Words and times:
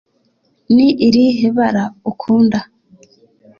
ni 0.75 0.87
irihe 1.07 1.47
bara 1.57 1.83
ukunda? 2.11 2.59